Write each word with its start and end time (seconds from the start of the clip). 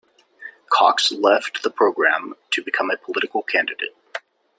Cox 0.71 1.11
left 1.11 1.61
the 1.61 1.69
programme 1.69 2.33
to 2.49 2.63
become 2.63 2.89
a 2.89 2.97
political 2.97 3.43
candidate. 3.43 3.95